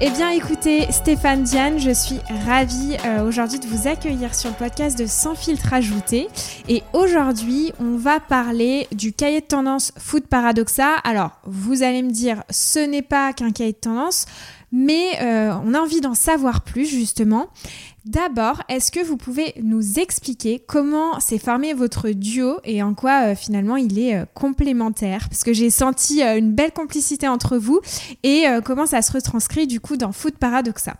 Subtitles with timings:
[0.00, 4.54] Eh bien, écoutez, Stéphane Diane, je suis ravie euh, aujourd'hui de vous accueillir sur le
[4.54, 6.28] podcast de Sans filtre ajouté.
[6.68, 10.94] Et aujourd'hui, on va parler du cahier de tendance Food Paradoxa.
[11.02, 14.26] Alors, vous allez me dire, ce n'est pas qu'un cahier de tendance,
[14.70, 17.48] mais euh, on a envie d'en savoir plus justement.
[18.04, 23.26] D'abord, est-ce que vous pouvez nous expliquer comment s'est formé votre duo et en quoi
[23.26, 25.28] euh, finalement il est euh, complémentaire?
[25.28, 27.80] Parce que j'ai senti euh, une belle complicité entre vous
[28.22, 30.94] et comment ça se retranscrit du coup dans Foot Paradoxa.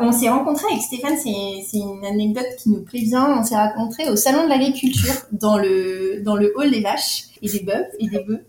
[0.00, 3.38] on s'est rencontrés avec Stéphane, c'est une anecdote qui nous bien.
[3.38, 7.48] On s'est rencontrés au salon de l'agriculture dans le dans le hall des vaches et
[7.48, 8.44] des bœufs et des bœufs.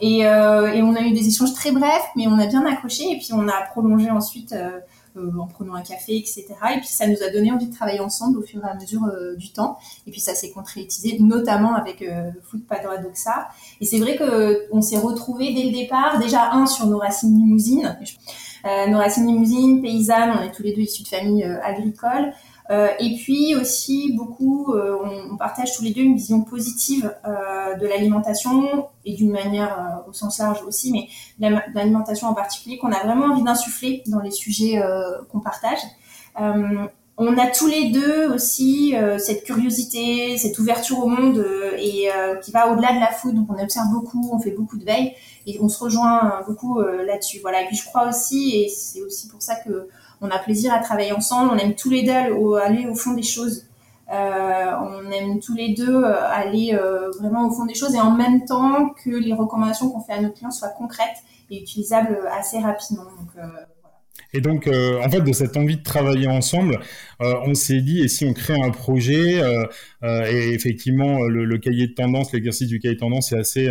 [0.00, 3.30] et, on a eu des échanges très brefs, mais on a bien accroché et puis
[3.32, 4.54] on a prolongé ensuite
[5.16, 6.46] en prenant un café, etc.
[6.74, 9.04] Et puis ça nous a donné envie de travailler ensemble au fur et à mesure
[9.04, 9.78] euh, du temps.
[10.06, 13.48] Et puis ça s'est concrétisé notamment avec euh, Foot Paradoxa.
[13.80, 17.36] Et c'est vrai que on s'est retrouvés dès le départ, déjà un sur nos racines
[17.36, 17.98] limousines.
[18.88, 22.32] nos racines limousines, paysannes, on est tous les deux issus de familles agricoles.
[22.70, 24.96] Euh, et puis aussi beaucoup, euh,
[25.30, 30.12] on, partage tous les deux une vision positive euh, de l'alimentation et d'une manière au
[30.12, 31.08] sens large aussi, mais
[31.74, 34.80] l'alimentation en particulier qu'on a vraiment envie d'insuffler dans les sujets
[35.30, 35.80] qu'on partage.
[36.38, 41.44] on a tous les deux aussi cette curiosité, cette ouverture au monde
[41.78, 42.08] et
[42.44, 43.34] qui va au-delà de la food.
[43.34, 45.14] Donc on observe beaucoup, on fait beaucoup de veille
[45.46, 47.40] et on se rejoint beaucoup là-dessus.
[47.42, 47.62] Voilà.
[47.62, 49.88] Et puis je crois aussi, et c'est aussi pour ça que
[50.22, 52.12] on a plaisir à travailler ensemble, on aime tous les deux
[52.56, 53.66] aller au fond des choses.
[54.12, 58.00] Euh, on aime tous les deux euh, aller euh, vraiment au fond des choses et
[58.00, 62.18] en même temps que les recommandations qu'on fait à nos clients soient concrètes et utilisables
[62.30, 63.04] assez rapidement.
[64.34, 66.80] et donc, en fait, de cette envie de travailler ensemble,
[67.20, 69.42] on s'est dit, et si on crée un projet,
[70.02, 73.70] et effectivement, le, cahier de tendance, l'exercice du cahier de tendance est assez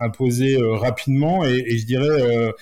[0.00, 2.54] imposé rapidement, et, et, je dirais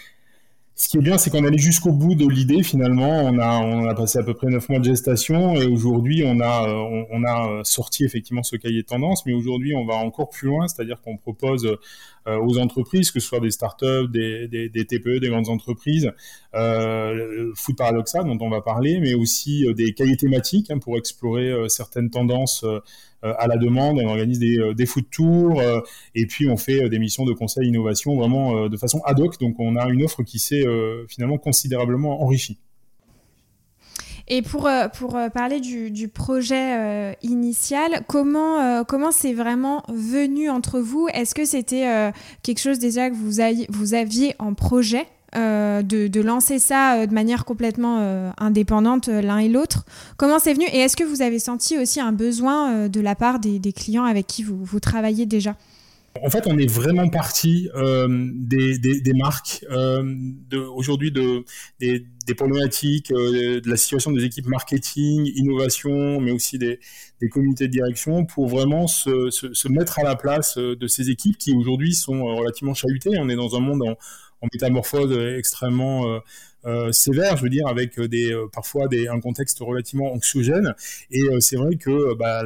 [0.79, 3.23] ce qui est bien, c'est qu'on allait jusqu'au bout de l'idée finalement.
[3.25, 7.61] On a, passé à peu près neuf mois de gestation et aujourd'hui, on a, euh,
[7.65, 9.25] sorti effectivement ce cahier de tendance.
[9.25, 11.79] Mais aujourd'hui, on va encore plus loin, c'est-à-dire qu'on propose
[12.27, 16.13] euh, aux entreprises, que ce soit des startups, des, des, TPE, des grandes entreprises,
[16.55, 21.55] euh, Food Paradoxa dont on va parler, mais aussi des cahiers thématiques hein, pour explorer
[21.71, 22.67] certaines tendances
[23.39, 23.99] à la demande.
[24.03, 25.63] On organise des, des food tours
[26.15, 29.39] et puis on fait des missions de conseil innovation vraiment de façon ad hoc.
[29.41, 30.65] Donc on a une offre qui s'est
[31.09, 32.59] finalement considérablement enrichie.
[34.29, 40.51] Et pour, euh, pour euh, parler du, projet euh, initial, comment comment c'est vraiment venu
[40.51, 41.09] entre vous?
[41.13, 42.13] Est-ce que c'était
[42.43, 45.07] quelque chose déjà que vous aviez en projet?
[45.37, 49.85] De, de, lancer ça de manière complètement indépendante l'un et l'autre.
[50.17, 53.39] Comment c'est venu Et est-ce que vous avez senti aussi un besoin de la part
[53.39, 55.57] des, clients avec qui vous, travaillez déjà?
[56.23, 60.03] En fait, on est vraiment parti euh, des, marques, euh,
[60.75, 61.45] aujourd'hui de,
[61.81, 66.81] des, problématiques, euh, de la situation des équipes marketing, innovation, mais aussi des,
[67.21, 71.11] des comités de direction pour vraiment se, se, mettre à la place euh, de ces
[71.11, 73.19] équipes qui aujourd'hui sont relativement chahutées.
[73.19, 76.21] On est dans un monde en, en métamorphose extrêmement
[76.67, 80.75] euh, euh, sévère, je veux dire, avec des euh, parfois des, un contexte relativement anxiogène.
[81.11, 82.43] Et c'est vrai que bah,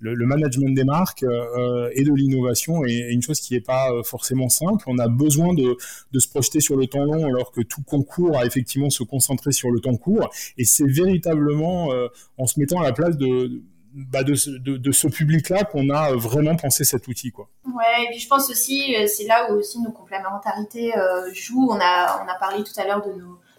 [0.00, 4.84] le, management des marques et de l'innovation est, une chose qui n'est pas forcément simple.
[4.86, 5.76] On a besoin de,
[6.18, 9.70] se projeter sur le temps long alors que tout concourt à effectivement se concentrer sur
[9.70, 10.30] le temps court.
[10.56, 11.90] Et c'est véritablement
[12.38, 13.62] en se mettant à la place de
[13.94, 17.30] bah de, ce public-là qu'on a vraiment pensé cet outil.
[17.30, 17.48] Quoi.
[17.64, 21.68] Ouais, et puis je pense aussi, euh, c'est là où aussi nos complémentarités euh, jouent.
[21.70, 23.12] On a, on a parlé tout à l'heure de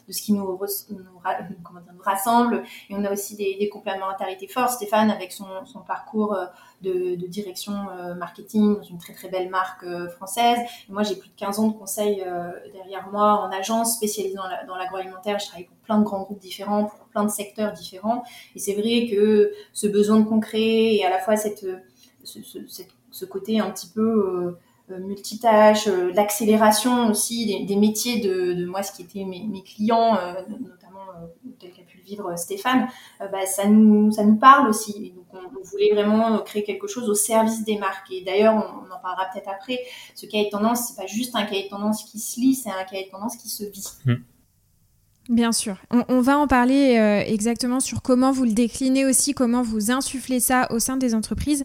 [0.09, 0.59] de ce qui nous,
[0.89, 2.63] nous, rassemble.
[2.89, 4.71] Et on a aussi des, des, complémentarités fortes.
[4.71, 6.47] Stéphane, avec son, son parcours euh,
[6.81, 10.59] de, direction euh, marketing dans une très très belle marque euh, française.
[10.89, 12.23] Et moi, j'ai plus de 15 ans de conseil
[12.73, 15.39] derrière moi en agence spécialisée dans l'agroalimentaire.
[15.39, 18.23] je travaille pour plein de grands groupes différents, pour plein de secteurs différents.
[18.55, 21.65] Et c'est vrai que ce besoin de concret et à la fois cette,
[22.23, 24.57] ce, côté un petit peu
[24.91, 30.17] euh, multitâche, euh, l'accélération aussi des, métiers de, de, moi, ce qui étaient mes, clients,
[30.17, 31.05] euh, notamment
[31.59, 32.87] tel qu'a pu le vivre Stéphane,
[33.19, 35.13] bah, ça, nous, ça nous parle aussi.
[35.15, 38.11] Donc, on, voulait vraiment créer quelque chose au service des marques.
[38.11, 39.79] Et d'ailleurs, on, en parlera peut-être après.
[40.15, 42.71] Ce cahier de tendance, c'est pas juste un cahier de tendance qui se lit, c'est
[42.71, 43.87] un cahier de tendance qui se vit.
[44.05, 44.15] Mmh.
[45.29, 45.77] Bien sûr.
[45.91, 50.39] On, va en parler euh, exactement sur comment vous le déclinez aussi, comment vous insufflez
[50.39, 51.63] ça au sein des entreprises.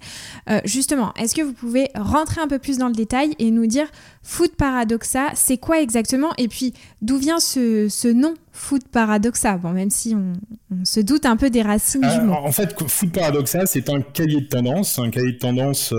[0.50, 3.66] Euh, justement, est-ce que vous pouvez rentrer un peu plus dans le détail et nous
[3.66, 3.86] dire
[4.22, 6.32] Food Paradoxa, c'est quoi exactement?
[6.36, 8.34] Et puis, d'où vient ce, ce nom?
[8.56, 10.32] Food Paradoxa Bon, même si on,
[10.84, 12.32] se doute un peu des racines du mot.
[12.32, 15.92] En fait, Food Paradoxa, c'est un cahier de tendance, un cahier de tendance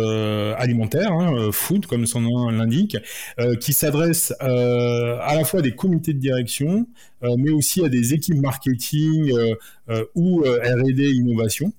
[0.57, 2.97] alimentaire, hein, food comme son nom l'indique,
[3.61, 6.87] qui s'adresse à la fois à des comités de direction,
[7.21, 9.31] mais aussi à des équipes marketing
[10.15, 11.71] ou R&D innovation.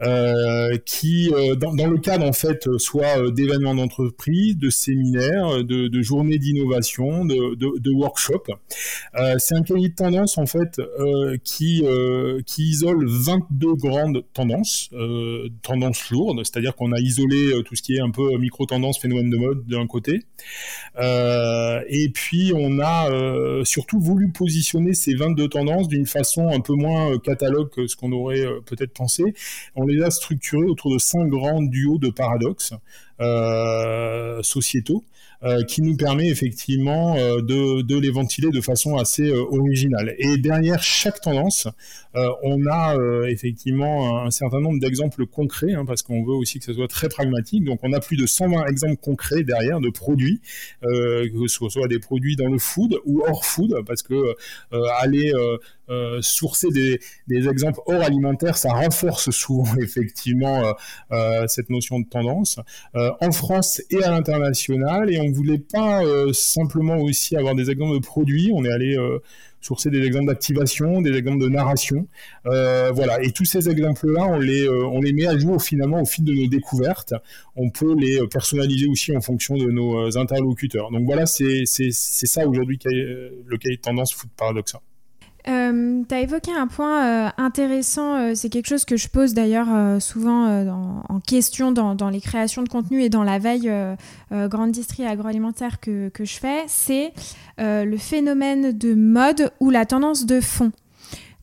[0.00, 6.02] Euh, qui, euh, dans, le cadre en fait, soit euh, d'événements d'entreprise, de séminaires, de,
[6.02, 8.52] journées d'innovation, de, workshops.
[9.38, 10.80] c'est un cahier de tendance en fait
[11.42, 11.82] qui
[12.46, 14.90] qui isole 22 grandes tendances,
[15.62, 19.30] tendances lourdes, c'est-à-dire qu'on a isolé tout ce qui est un peu micro tendance, phénomène
[19.30, 20.22] de mode d'un côté,
[21.00, 27.18] et puis on a surtout voulu positionner ces 22 tendances d'une façon un peu moins
[27.86, 29.24] ce qu'on aurait peut-être pensé.
[29.74, 32.72] On les a structurés autour de cinq grands duos de paradoxes.
[32.72, 32.76] euh,
[34.42, 35.04] sociétaux
[35.44, 40.16] euh, qui nous permet effectivement euh, de, les ventiler de façon assez originale.
[40.18, 41.68] Et derrière chaque tendance,
[42.42, 42.96] on a
[43.28, 47.08] effectivement un certain nombre d'exemples concrets, hein, parce qu'on veut aussi que ce soit très
[47.08, 47.62] pragmatique.
[47.62, 50.40] Donc on a plus de 120 exemples concrets derrière de produits,
[50.82, 54.34] que ce soit des produits dans le food ou hors food, parce que
[55.00, 55.32] aller
[55.90, 60.72] euh, sourcer des, des, exemples hors alimentaires, ça renforce souvent effectivement euh,
[61.12, 62.60] euh, cette notion de tendance
[63.20, 65.12] en France et à l'international.
[65.12, 66.02] Et on voulait pas
[66.32, 68.50] simplement aussi avoir des exemples de produits.
[68.54, 68.96] On est allé
[69.60, 72.06] sourcer des exemples d'activation, des exemples de narration.
[72.46, 73.22] Euh, voilà.
[73.22, 76.32] Et tous ces exemples-là, on les, on les met à jour finalement au fil de
[76.32, 77.14] nos découvertes.
[77.56, 80.90] On peut les personnaliser aussi en fonction de nos interlocuteurs.
[80.90, 84.80] Donc voilà, c'est ça aujourd'hui le cahier de tendance Food Paradoxa.
[85.46, 89.34] Euh, tu as évoqué un point euh, intéressant, euh, c'est quelque chose que je pose
[89.34, 89.68] d'ailleurs
[90.00, 90.48] souvent
[91.08, 93.70] en question dans, les créations de contenu et dans la veille
[94.30, 97.12] grande distrie agroalimentaire que je fais, c'est
[97.58, 100.72] le phénomène de mode ou la tendance de fond.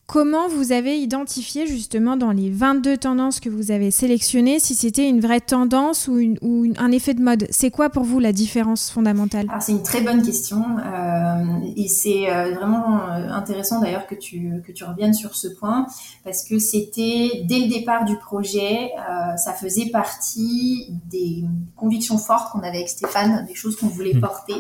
[0.08, 5.10] Comment vous avez identifié justement dans les 22 tendances que vous avez sélectionnées si c'était
[5.10, 7.48] une vraie tendance ou, un effet de mode?
[7.50, 9.48] C'est quoi pour vous la différence fondamentale?
[9.62, 11.44] C'est une très bonne question euh,
[11.76, 15.88] et c'est euh, vraiment euh, intéressant d'ailleurs que tu, que tu reviennes sur ce point
[16.24, 18.92] parce que c'était dès le départ du projet,
[19.38, 21.44] ça faisait partie des
[21.76, 24.22] convictions fortes qu'on avait avec Stéphane, des choses qu'on voulait mmh.
[24.22, 24.56] porter.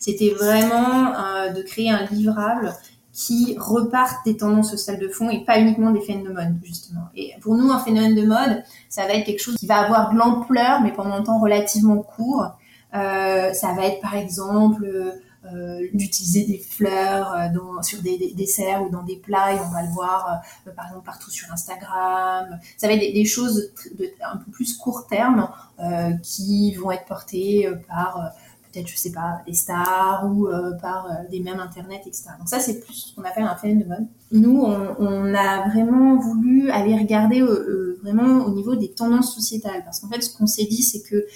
[0.00, 1.12] C'était vraiment
[1.54, 2.74] de créer un livrable
[3.18, 7.08] qui repartent des tendances sociales de fond et pas uniquement des phénomènes de justement.
[7.16, 10.12] Et pour nous, un phénomène de mode, ça va être quelque chose qui va avoir
[10.12, 12.46] de l'ampleur, mais pendant un temps relativement court.
[12.94, 14.86] Euh, ça va être, par exemple,
[15.52, 19.70] euh, d'utiliser des fleurs euh, dans, sur des, desserts ou dans des plats, et on
[19.70, 22.58] va le voir, euh, par exemple, partout sur Instagram.
[22.76, 25.48] Ça va être des, des choses de, un peu plus court terme
[25.80, 28.30] euh, qui vont être portées par
[28.72, 32.30] peut-être, je sais pas, des stars ou euh, par euh, des mêmes internet, etc.
[32.38, 34.06] Donc ça, c'est plus ce qu'on appelle un phénomène de mode.
[34.32, 34.62] Nous,
[34.98, 40.08] on, a vraiment voulu aller regarder euh, vraiment au niveau des tendances sociétales, parce qu'en
[40.08, 41.26] fait, ce qu'on s'est dit, c'est que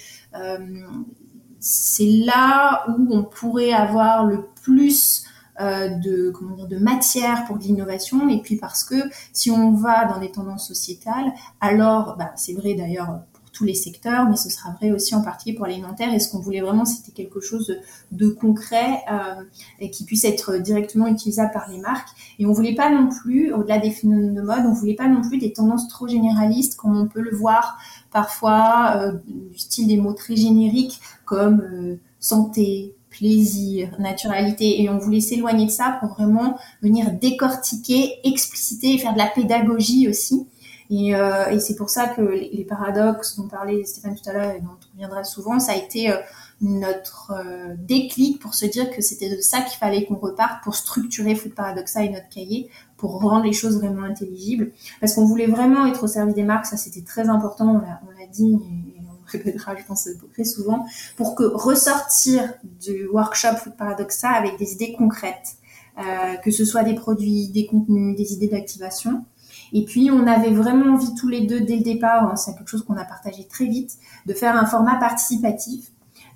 [1.59, 5.25] c'est là où on pourrait avoir le plus
[5.59, 8.95] de, comment dire, de matière pour de l'innovation et puis parce que
[9.33, 11.31] si on va dans des tendances sociétales,
[11.61, 13.21] alors bah, c'est vrai d'ailleurs
[13.53, 16.13] tous les secteurs, mais ce sera vrai aussi en particulier pour l'alimentaire.
[16.13, 17.77] Et ce qu'on voulait vraiment, c'était quelque chose
[18.11, 19.43] de, concret euh,
[19.79, 22.09] et qui puisse être directement utilisable par les marques?
[22.39, 25.21] Et on voulait pas non plus, au-delà des phénomènes de mode, on voulait pas non
[25.21, 27.77] plus des tendances trop généralistes, comme on peut le voir
[28.11, 34.97] parfois euh, du style des mots très génériques comme euh, santé, plaisir, naturalité, et on
[34.97, 40.47] voulait s'éloigner de ça pour vraiment venir décortiquer, expliciter et faire de la pédagogie aussi.
[40.89, 44.51] Et, euh, et c'est pour ça que les, paradoxes dont parlait Stéphane tout à l'heure
[44.51, 46.17] et dont on reviendra souvent, ça a été euh,
[46.61, 50.75] notre euh, déclic pour se dire que c'était de ça qu'il fallait qu'on reparte pour
[50.75, 54.71] structurer Food Paradoxa et notre cahier, pour rendre les choses vraiment intelligibles.
[54.99, 58.27] Parce qu'on voulait vraiment être au service des marques, ça c'était très important, on l'a
[58.31, 60.85] dit et, on le répétera je pense très souvent,
[61.17, 65.57] pour que ressortir du workshop Food Paradoxa avec des idées concrètes,
[65.99, 69.25] euh, que ce soit des produits, des contenus, des idées d'activation,
[69.73, 72.69] et puis, on avait vraiment envie tous les deux, dès le départ, hein, c'est quelque
[72.69, 75.89] chose qu'on a partagé très vite, de faire un format participatif.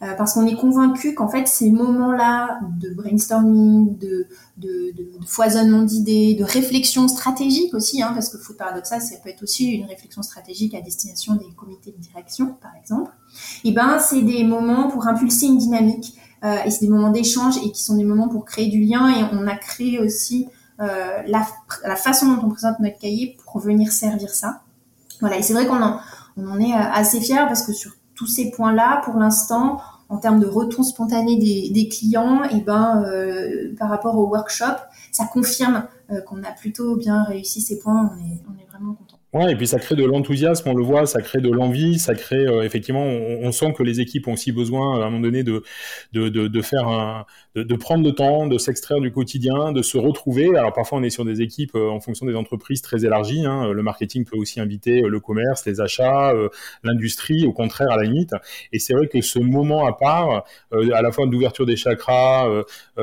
[0.04, 4.28] Euh, parce qu'on est convaincu qu'en fait ces moments-là de brainstorming, de,
[5.26, 9.72] foisonnement d'idées, de réflexion stratégique aussi, hein, parce que Food Paradoxa, ça peut être aussi
[9.72, 13.12] une réflexion stratégique à destination des comités de direction, par exemple.
[13.64, 16.14] Et eh ben, c'est des moments pour impulser une dynamique,
[16.44, 19.10] euh, et c'est des moments d'échange et qui sont des moments pour créer du lien.
[19.10, 20.48] Et on a créé aussi
[20.80, 21.46] euh, la,
[21.84, 24.62] la, façon dont on présente notre cahier pour venir servir ça.
[25.20, 26.00] Voilà, et c'est vrai qu'on en,
[26.38, 29.80] on en est euh, assez fiers parce que sur tous ces points-là, pour l'instant,
[30.10, 33.04] en termes de retour spontané des, des clients, et ben
[33.78, 34.78] par rapport au workshop,
[35.12, 35.86] ça confirme
[36.26, 38.10] qu'on a plutôt bien réussi ces points.
[38.14, 39.07] On est, on est vraiment content.
[39.46, 42.48] Et puis ça crée de l'enthousiasme, on le voit, ça crée de l'envie, ça crée
[42.48, 45.64] euh, effectivement, on, sent que les équipes ont aussi besoin à un moment donné de
[46.14, 47.26] de, de, faire un,
[47.56, 50.56] de, prendre le temps, de s'extraire du quotidien, de se retrouver.
[50.58, 53.46] Alors parfois on est sur des équipes euh, en fonction des entreprises très élargies.
[53.46, 53.72] Hein.
[53.72, 56.34] Le marketing peut aussi inviter euh, le commerce, les achats,
[56.84, 58.32] l'industrie, au contraire à la limite.
[58.72, 62.48] Et c'est vrai que ce moment à part, à la fois d'ouverture des chakras,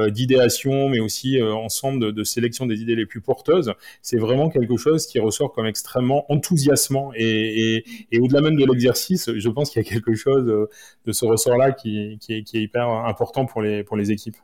[0.08, 3.72] d'idéation, mais aussi ensemble de sélection des idées les plus porteuses,
[4.02, 7.84] c'est vraiment quelque chose qui ressort comme extrêmement enthousiasmant et,
[8.18, 10.44] au-delà même de l'exercice, je pense qu'il y a quelque chose
[11.04, 14.36] de ce ressort-là qui, qui, est, hyper important pour les équipes.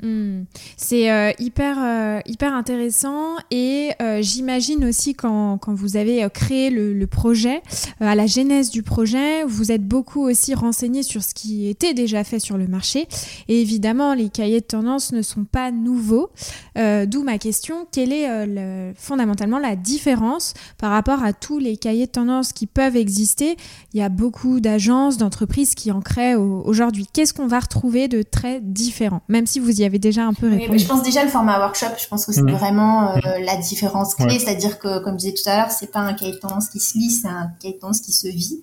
[0.00, 0.44] Hmm.
[0.76, 6.70] C'est euh, hyper, euh, hyper intéressant et euh, j'imagine aussi quand, quand, vous avez créé
[6.70, 7.62] le, projet,
[7.98, 12.22] à la genèse du projet, vous êtes beaucoup aussi renseigné sur ce qui était déjà
[12.22, 13.08] fait sur le marché
[13.48, 16.30] et évidemment les cahiers de tendance ne sont pas nouveaux,
[16.76, 22.06] d'où ma question, quelle est le, fondamentalement la différence par rapport à tous les cahiers
[22.06, 23.56] de tendance qui peuvent exister?
[23.94, 27.06] Il y a beaucoup d'agences, d'entreprises qui en créent aujourd'hui.
[27.12, 30.48] Qu'est-ce qu'on va retrouver de très différent, même si vous y avez déjà un peu
[30.48, 30.78] répondu.
[30.78, 32.50] je pense déjà le format workshop, je pense que c'est mmh.
[32.50, 33.44] vraiment euh, mmh.
[33.44, 36.32] la différence clé, c'est-à-dire que comme je disais tout à l'heure, c'est pas un cahier
[36.32, 38.60] de tendance qui se lit, c'est un cahier de tendance qui se vit.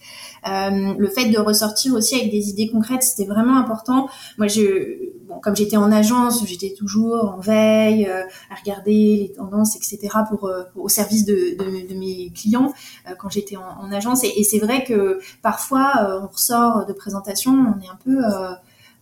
[0.48, 4.08] Euh, le fait de ressortir aussi avec des idées concrètes, c'était vraiment important.
[4.38, 9.34] Moi, je, bon, comme j'étais en agence, j'étais toujours en veille euh, à regarder les
[9.36, 10.10] tendances, etc.
[10.30, 12.72] pour, au service de, de, de mes clients
[13.18, 14.24] quand j'étais en, en, agence.
[14.24, 18.22] Et, et c'est vrai que parfois, on ressort de présentation, on est un peu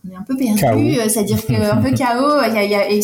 [0.06, 2.42] on est un peu perdu, euh, c'est-à-dire que un peu chaos.
[2.46, 3.00] Il y a, y a, et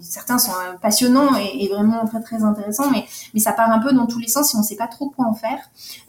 [0.00, 3.78] certains sont euh, passionnants et, et, vraiment très très intéressants, mais mais ça part un
[3.78, 5.58] peu dans tous les sens et on sait pas trop quoi en faire.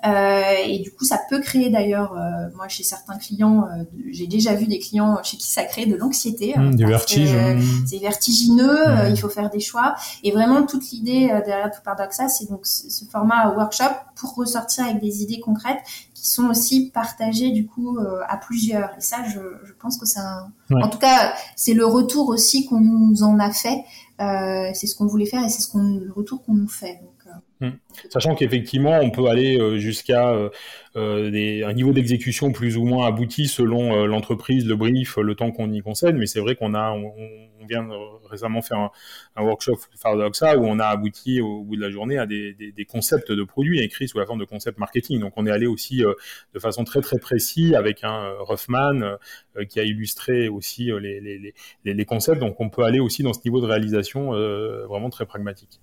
[0.06, 3.66] Euh, et du coup, ça peut créer d'ailleurs, euh, moi chez certains clients,
[4.12, 7.36] j'ai déjà vu des clients chez qui ça crée de l'anxiété, hein, mmh, du vertige.
[7.86, 8.78] C'est vertigineux,
[9.10, 9.96] il faut faire des choix.
[10.24, 13.84] Et vraiment toute l'idée derrière tout Paradoxa, c'est donc ce format workshop
[14.16, 15.80] pour ressortir avec des idées concrètes
[16.26, 18.90] qui sont aussi partagées du coup euh, à plusieurs.
[18.98, 20.52] Et ça, je, je pense que c'est un...
[20.72, 23.84] En tout cas, c'est le retour aussi qu'on nous en a fait.
[24.20, 27.00] Euh, c'est ce qu'on voulait faire et c'est ce qu'on le retour qu'on nous fait.
[27.04, 27.15] Donc.
[27.62, 27.70] Mmh.
[28.10, 30.50] Sachant qu'effectivement, on peut aller euh, jusqu'à euh,
[30.96, 35.82] un niveau d'exécution plus ou moins abouti selon l'entreprise, le brief, le temps qu'on y
[35.82, 36.16] concède.
[36.16, 37.14] Mais c'est vrai qu'on a, on,
[37.68, 37.88] vient
[38.30, 38.92] récemment faire
[39.36, 43.32] un, workshop Fardoxa où on a abouti au bout de la journée à des, concepts
[43.32, 45.20] de produits écrits sous la forme de concepts marketing.
[45.20, 46.04] Donc on est allé aussi
[46.54, 49.18] de façon très très précise avec un Ruffman
[49.68, 50.92] qui a illustré aussi
[51.84, 52.40] les, concepts.
[52.40, 54.32] Donc on peut aller aussi dans ce niveau de réalisation
[54.88, 55.82] vraiment très pragmatique.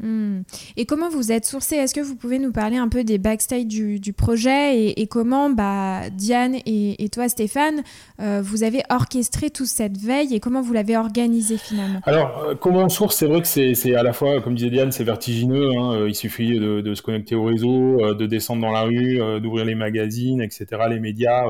[0.00, 0.42] Hmm.
[0.76, 3.66] Et comment vous êtes sourcé Est-ce que vous pouvez nous parler un peu des backstage
[3.66, 7.82] du, projet et, comment bah, Diane et, toi Stéphane,
[8.20, 12.00] euh, vous avez orchestré toute cette veille et comment vous l'avez organisé finalement?
[12.04, 13.16] Alors, euh, comment on source?
[13.16, 15.70] C'est vrai que c'est à la fois, comme disait Diane, c'est vertigineux.
[15.76, 19.64] Hein, euh, il suffit de, se connecter au réseau, de descendre dans la rue, d'ouvrir
[19.64, 21.44] les magazines, etc., les médias.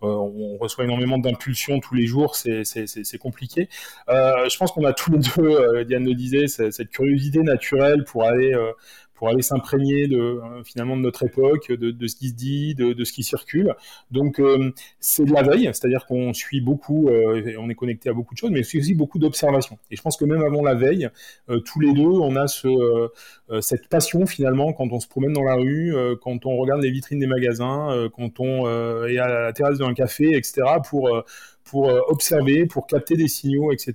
[0.00, 3.68] On reçoit énormément d'impulsions tous les jours, c'est compliqué.
[4.08, 8.04] Euh, je pense qu'on a tous les deux, euh, Diane le disait, cette curiosité naturelle
[8.04, 8.54] pour aller
[9.18, 13.04] pour aller s'imprégner de euh, finalement de notre époque, de, ce qui se dit, de,
[13.04, 13.74] ce qui circule.
[14.12, 18.12] Donc euh, c'est de la veille, c'est-à-dire qu'on suit beaucoup, euh, on est connecté à
[18.12, 19.76] beaucoup de choses, mais aussi beaucoup d'observations.
[19.90, 21.08] Et je pense que même avant la veille,
[21.64, 22.68] tous les deux, on a ce,
[23.60, 27.18] cette passion finalement quand on se promène dans la rue, quand on regarde les vitrines
[27.18, 28.68] des magasins, quand on
[29.06, 30.62] est à la terrasse d'un café, etc.
[30.88, 31.24] pour
[31.68, 33.94] pour euh, observer, pour capter des signaux, etc.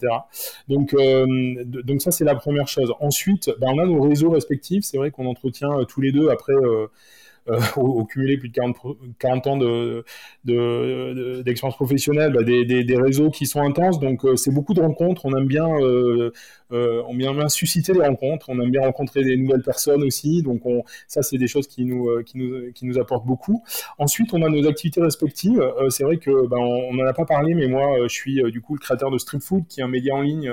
[0.67, 2.93] Donc, euh, donc ça, c'est la première chose.
[2.99, 4.83] Ensuite, ben, on a nos réseaux respectifs.
[4.83, 6.53] C'est vrai qu'on entretient euh, tous les deux après
[7.49, 8.77] euh, au, cumulé plus de 40,
[9.19, 10.05] 40 ans de,
[10.45, 13.99] d'expérience de, professionnelle, bah, des, des, réseaux qui sont intenses.
[13.99, 15.25] Donc euh, c'est beaucoup de rencontres.
[15.25, 16.31] On aime bien, euh,
[16.71, 18.49] on aime bien susciter des rencontres.
[18.49, 20.41] On aime bien rencontrer des nouvelles personnes aussi.
[20.41, 23.63] Donc on, ça c'est des choses qui nous, qui nous, qui nous apportent beaucoup.
[23.97, 25.61] Ensuite on a nos activités respectives.
[25.89, 28.75] c'est vrai que bah, on n'en a pas parlé, mais moi je suis du coup
[28.75, 30.51] le créateur de Street Food, qui est un média en ligne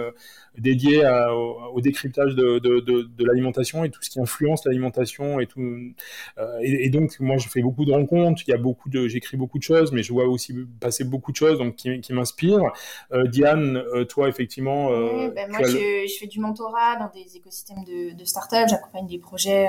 [0.60, 5.40] dédié à, au, décryptage de, de, de, de l'alimentation et tout ce qui influence l'alimentation
[5.40, 5.60] et tout.
[5.60, 8.42] Euh, et, et, donc, moi, je fais beaucoup de rencontres.
[8.46, 11.32] Il y a beaucoup de, j'écris beaucoup de choses, mais je vois aussi passer beaucoup
[11.32, 12.72] de choses donc qui, qui m'inspirent.
[13.12, 14.88] Euh, Diane, euh, toi, effectivement.
[14.88, 18.66] Oui, ben moi, je, je, fais du mentorat dans des écosystèmes de, de start-up.
[18.68, 19.68] J'accompagne des projets,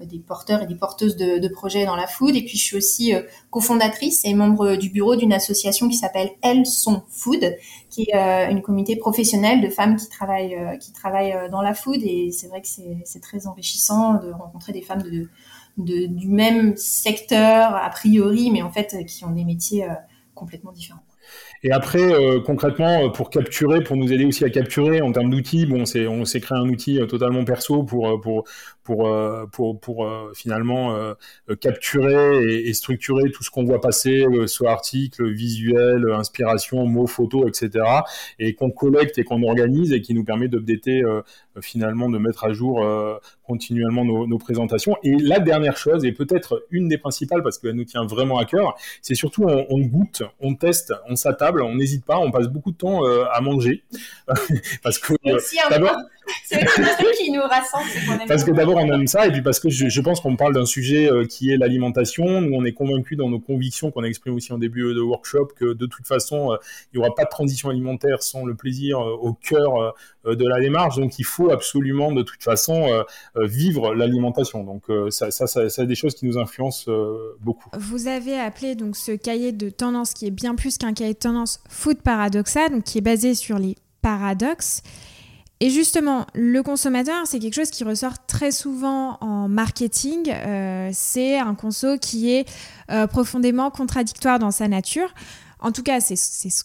[0.00, 2.34] des porteurs et des porteuses de, de, projets dans la food.
[2.34, 3.14] Et puis, je suis aussi
[3.50, 7.56] cofondatrice et membre du bureau d'une association qui s'appelle Elles sont Food,
[7.90, 11.74] qui est une communauté professionnelle de femmes qui travaillent euh, qui travaillent euh, dans la
[11.74, 12.68] food et c'est vrai que
[13.04, 15.02] c'est très enrichissant de rencontrer des femmes
[15.76, 19.94] du même secteur a priori, mais en fait qui ont des métiers euh,
[20.34, 21.02] complètement différents.
[21.64, 25.66] Et après, euh, concrètement, pour capturer, pour nous aider aussi à capturer en termes d'outils,
[25.66, 28.18] bon, on s'est créé un outil totalement perso pour
[30.34, 31.14] finalement
[31.60, 37.84] capturer et, structurer tout ce qu'on voit passer, soit article, visuel, inspiration, mots, photos, etc.
[38.40, 41.02] Et qu'on collecte et qu'on organise et qui nous permet d'updater
[41.60, 42.84] finalement de mettre à jour
[43.44, 44.96] continuellement nos, présentations.
[45.04, 48.46] Et la dernière chose, et peut-être une des principales parce qu'elle nous tient vraiment à
[48.46, 51.16] cœur, c'est surtout on, on, goûte, on teste, on
[51.60, 53.82] on n'hésite pas, on passe beaucoup de temps euh, à manger.
[54.82, 55.38] parce que euh,
[55.70, 55.96] d'abord,
[56.44, 58.26] c'est le qui nous rassemble.
[58.26, 60.54] parce que d'abord on aime ça, et puis parce que je, je pense qu'on parle
[60.54, 62.40] d'un sujet euh, qui est l'alimentation.
[62.40, 65.72] Nous, on est convaincus dans nos convictions qu'on exprime aussi en début de workshop que
[65.72, 66.56] de toute façon,
[66.92, 70.96] il n'y aura pas de transition alimentaire sans le plaisir au cœur de la démarche.
[70.96, 73.04] Donc, il faut absolument de toute façon
[73.36, 74.64] vivre l'alimentation.
[74.64, 76.90] Donc, ça, ça, ça, ça, a des choses qui nous influencent
[77.40, 77.68] beaucoup.
[77.78, 81.18] Vous avez appelé donc ce cahier de tendance qui est bien plus qu'un cahier de
[81.18, 84.82] tendance food paradoxal, donc qui est basé sur les paradoxes.
[85.62, 90.28] Et justement, le consommateur, c'est quelque chose qui ressort très souvent en marketing.
[90.28, 92.50] Euh, c'est un conso qui est
[92.90, 95.14] euh, profondément contradictoire dans sa nature.
[95.60, 96.64] En tout cas, c'est ce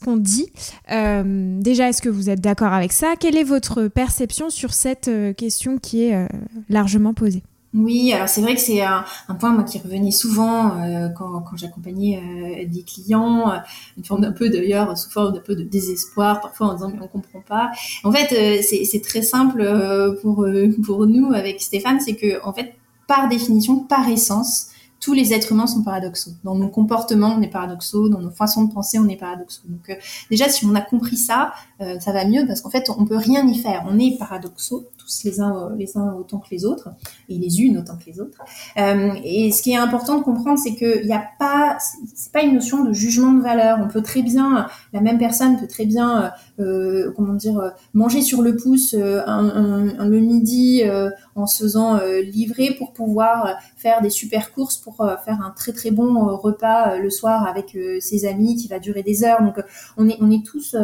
[0.00, 0.50] qu'on dit.
[0.90, 3.14] Euh, déjà, est-ce que vous êtes d'accord avec ça?
[3.14, 6.28] Quelle est votre perception sur cette question qui est
[6.68, 7.44] largement posée?
[7.76, 9.04] Oui, alors c'est vrai que c'est un,
[9.38, 13.58] point moi qui revenait souvent euh, quand, quand j'accompagnais euh, des clients, euh,
[13.98, 17.02] une forme d'un peu d'ailleurs, sous forme d'un peu de désespoir, parfois en disant mais
[17.02, 17.70] on comprend pas.
[18.02, 19.62] En fait, c'est très simple
[20.22, 20.46] pour
[20.84, 22.74] pour nous avec Stéphane, c'est que en fait
[23.06, 24.68] par définition, par essence,
[25.00, 26.32] tous les êtres humains sont paradoxaux.
[26.42, 28.08] Dans nos comportements, on est paradoxaux.
[28.08, 29.62] Dans nos façons de penser, on est paradoxaux.
[29.68, 29.94] Donc, euh,
[30.30, 33.16] déjà, si on a compris ça, euh, ça va mieux parce qu'en fait, on peut
[33.16, 33.84] rien y faire.
[33.88, 36.88] On est paradoxaux, tous les uns, euh, les uns autant que les autres,
[37.28, 38.38] et les unes autant que les autres.
[38.76, 41.78] et ce qui est important de comprendre, c'est qu'il n'y a pas,
[42.14, 43.78] c'est pas une notion de jugement de valeur.
[43.82, 48.56] On peut très bien, la même personne peut très bien, comment dire, manger sur le
[48.56, 50.82] pouce le midi
[51.34, 55.72] en se faisant livrer pour pouvoir faire des super courses pour euh, faire un très
[55.72, 59.42] très bon euh, repas euh, le soir avec ses amis qui va durer des heures.
[59.42, 59.60] Donc
[59.96, 60.76] on est on est tous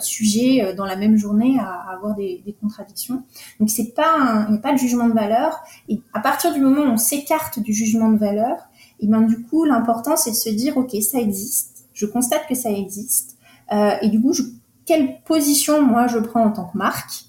[0.00, 3.22] sujets dans la même journée à, avoir des, contradictions.
[3.60, 5.62] Donc c'est pas il n'y a pas de jugement de valeur.
[5.88, 8.56] Et à partir du moment où on s'écarte du jugement de valeur,
[9.00, 12.54] et ben du coup l'important c'est de se dire ok ça existe, je constate que
[12.54, 13.36] ça existe
[14.02, 14.32] et du coup
[14.86, 17.24] quelle position moi je prends en tant que marque?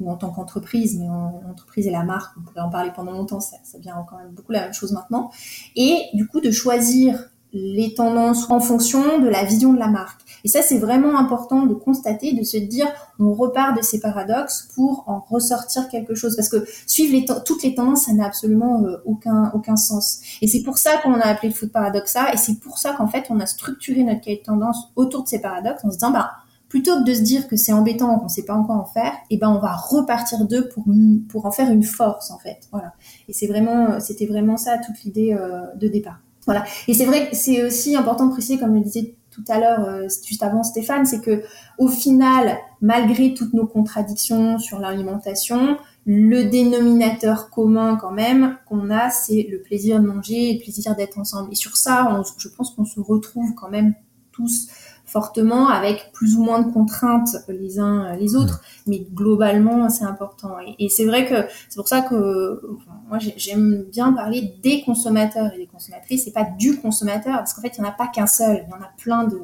[0.00, 3.40] Ou en tant qu'entreprise, mais l'entreprise et la marque, on pourrait en parler pendant longtemps,
[3.40, 5.30] ça, ça vient quand même beaucoup la même chose maintenant,
[5.76, 10.20] et du coup de choisir les tendances en fonction de la vision de la marque.
[10.44, 12.86] Et ça, c'est vraiment important de constater, de se dire,
[13.18, 16.36] on repart de ces paradoxes pour en ressortir quelque chose.
[16.36, 20.20] Parce que suivre les toutes les tendances, ça n'a absolument euh, aucun, aucun sens.
[20.42, 23.08] Et c'est pour ça qu'on a appelé le foot paradoxa, et c'est pour ça qu'en
[23.08, 26.10] fait, on a structuré notre cahier de tendance autour de ces paradoxes en se disant,
[26.10, 26.32] bah,
[26.68, 29.12] plutôt que de se dire que c'est embêtant, qu'on ne sait pas encore en faire,
[29.30, 30.84] et eh ben on va repartir d'eux pour
[31.28, 32.68] pour en faire une force en fait.
[32.72, 32.92] Voilà.
[33.28, 36.20] Et c'est vraiment c'était vraiment ça toute l'idée euh, de départ.
[36.46, 36.64] Voilà.
[36.86, 40.08] Et c'est vrai c'est aussi important de préciser, comme le disait tout à l'heure euh,
[40.24, 41.42] juste avant Stéphane, c'est que
[41.78, 49.10] au final, malgré toutes nos contradictions sur l'alimentation, le dénominateur commun quand même qu'on a,
[49.10, 51.50] c'est le plaisir de manger et le plaisir d'être ensemble.
[51.52, 53.94] Et sur ça, je pense qu'on se retrouve quand même
[54.32, 54.68] tous
[55.08, 60.56] fortement avec plus ou moins de contraintes les uns les autres, mais globalement c'est important.
[60.78, 62.60] Et, c'est vrai que c'est pour ça que
[63.08, 67.62] moi j'aime bien parler des consommateurs et des consommatrices, c'est pas du consommateur parce qu'en
[67.62, 69.40] fait il n'y en a pas qu'un seul, il y en a plein de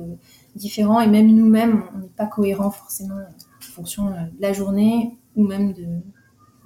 [0.54, 5.46] différents et même nous-mêmes on n'est pas cohérent forcément en fonction de la journée ou
[5.46, 5.86] même de,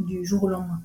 [0.00, 0.80] du jour au lendemain.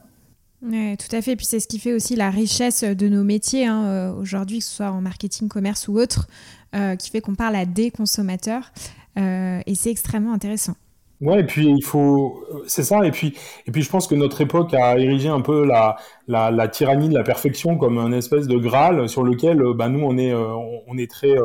[0.65, 1.36] Oui, tout à fait.
[1.36, 4.65] Puis c'est ce qui fait aussi la richesse de nos métiers hein, euh, aujourd'hui, que
[4.65, 6.28] ce soit en marketing, commerce ou autre.
[6.75, 8.71] Euh, qui fait qu'on parle à des consommateurs.
[9.19, 10.73] Euh, et c'est extrêmement intéressant.
[11.21, 13.05] Ouais, et puis il faut, c'est ça.
[13.05, 16.49] Et puis, et puis je pense que notre époque a érigé un peu la, la,
[16.49, 20.03] la tyrannie de la perfection comme un espèce de graal sur lequel, euh, bah, nous,
[20.03, 21.36] on est, on est très,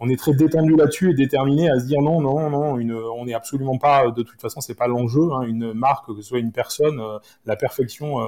[0.00, 2.78] on est très détendu là-dessus et déterminé à se dire non, non, non,
[3.16, 5.32] on n'est absolument pas, de toute façon, c'est pas l'enjeu.
[5.32, 7.00] Hein, une marque, que ce soit une personne,
[7.46, 8.20] la perfection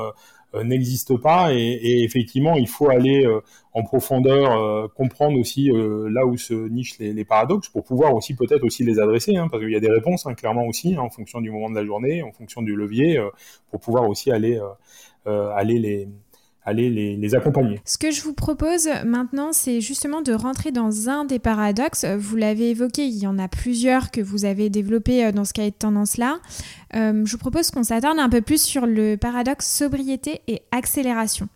[0.54, 3.40] euh, n'existe pas et, effectivement il faut aller euh,
[3.72, 8.64] en profondeur euh, comprendre aussi là où se nichent les, paradoxes pour pouvoir aussi peut-être
[8.64, 11.10] aussi les adresser hein, parce qu'il y a des réponses hein, clairement aussi hein, en
[11.10, 13.24] fonction du moment de la journée en fonction du levier
[13.70, 14.60] pour pouvoir aussi aller
[15.24, 16.08] aller les
[16.64, 17.80] aller les, accompagner.
[17.84, 22.04] Ce que je vous propose maintenant, c'est justement de rentrer dans un des paradoxes.
[22.04, 25.52] Vous l'avez évoqué, il y en a plusieurs que vous avez développés euh, dans ce
[25.52, 26.40] cahier de tendance-là.
[26.94, 31.48] Euh, je vous propose qu'on s'attarde un peu plus sur le paradoxe sobriété et accélération.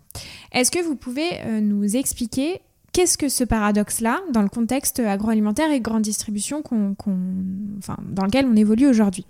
[0.52, 2.60] Est-ce que vous pouvez euh, nous expliquer
[2.92, 8.86] qu'est-ce que ce paradoxe-là dans le contexte agroalimentaire et grande distribution dans lequel on évolue
[8.86, 9.26] aujourd'hui?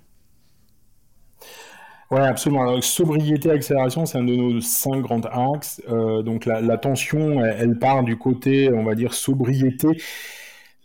[2.10, 2.80] Oui, absolument.
[2.82, 5.82] sobriété, accélération, c'est un de nos cinq grands axes.
[5.88, 9.88] Euh, donc la, tension, elle, part du côté, on va dire, sobriété.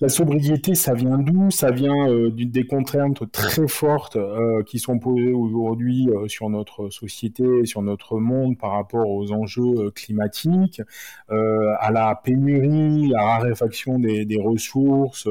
[0.02, 1.52] La sobriété, ça vient d'où?
[1.52, 7.66] Ça vient euh, des contraintes très fortes euh, qui sont posées aujourd'hui sur notre société,
[7.66, 10.82] sur notre monde par rapport aux enjeux climatiques,
[11.30, 15.28] à la pénurie, la raréfaction des, ressources,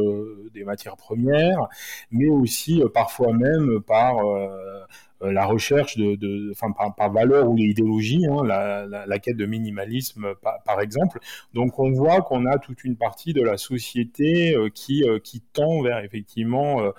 [0.52, 1.66] des matières premières,
[2.10, 4.18] mais aussi parfois même par
[5.20, 11.18] la recherche de, enfin, par, valeur ou idéologie, hein, la, quête de minimalisme par, exemple.
[11.54, 15.40] Donc on voit qu'on a toute une partie de la société euh, qui, euh, qui
[15.40, 16.92] tend vers effectivement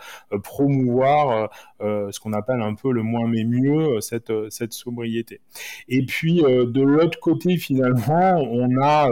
[0.43, 5.41] promouvoir ce qu'on appelle un peu le moins mais mieux, cette, cette sobriété.
[5.87, 9.09] Et puis de l'autre côté finalement, on a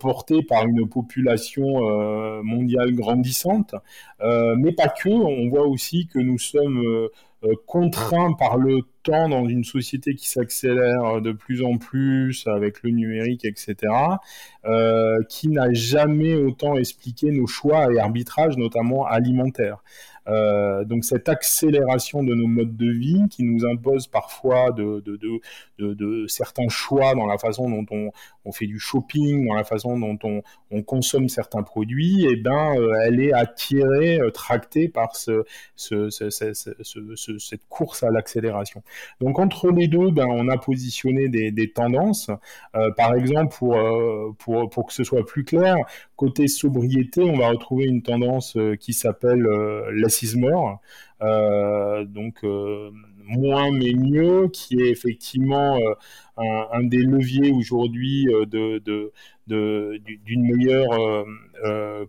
[0.00, 3.74] porté par une population mondiale grandissante,
[4.20, 7.08] mais pas que, on voit aussi que nous sommes euh,
[7.66, 13.44] contraint par le dans une société qui s'accélère de plus en plus avec le numérique,
[13.44, 13.76] etc.,
[14.64, 19.82] euh, qui n'a jamais autant expliqué nos choix et arbitrages, notamment alimentaires.
[20.28, 25.02] Euh, donc cette accélération de nos modes de vie qui nous impose parfois de,
[26.28, 28.12] certains choix dans la façon dont
[28.44, 32.36] on, fait du shopping, dans la façon dont on, on consomme certains produits, et eh
[32.36, 38.82] ben euh, elle est attirée, tractée par ce, ce, ce, ce cette course à l'accélération.
[39.20, 42.30] Donc entre les deux, ben, on a positionné des, tendances.
[42.96, 43.54] par exemple,
[44.38, 45.76] pour, pour, que ce soit plus clair,
[46.16, 49.46] côté sobriété, on va retrouver une tendance qui s'appelle
[51.22, 52.90] euh, donc euh,
[53.24, 55.94] moins mais mieux, qui est effectivement euh,
[56.72, 59.12] un, des leviers aujourd'hui de,
[59.46, 61.24] d'une meilleure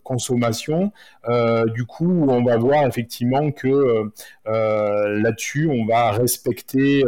[0.03, 0.91] consommation.
[1.73, 4.09] du coup, on va voir effectivement que
[4.45, 7.03] là-dessus, on va respecter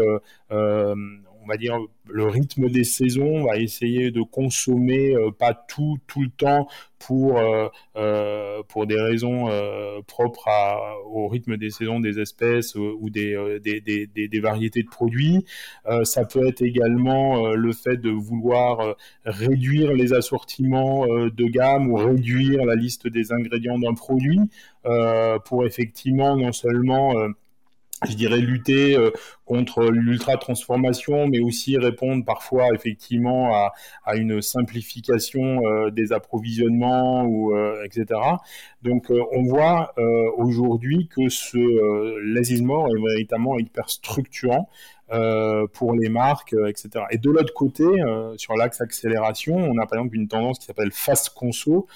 [1.45, 1.77] on va dire,
[2.09, 6.67] le rythme des saisons, on va essayer de consommer euh, pas tout, tout le temps
[6.97, 9.47] pour, euh, euh, pour des raisons
[10.07, 10.49] propres
[11.05, 15.45] au rythme des saisons des espèces ou des, des, des, des, variétés de produits.
[16.03, 22.65] ça peut être également le fait de vouloir réduire les assortiments de gamme ou réduire
[22.65, 24.39] la liste des ingrédients d'un produit
[25.45, 27.13] pour effectivement non seulement
[28.03, 29.11] je dirais, lutter euh,
[29.45, 33.53] contre l'ultra-transformation, mais aussi répondre parfois effectivement
[34.05, 38.19] à, une simplification euh, des approvisionnements, ou, euh, etc.
[38.81, 39.93] Donc on voit
[40.37, 44.69] aujourd'hui que ce euh, est véritablement hyper structurant
[45.73, 47.05] pour les marques, etc.
[47.11, 47.83] Et de l'autre côté,
[48.37, 51.87] sur l'axe accélération, on a par exemple une tendance qui s'appelle fast conso,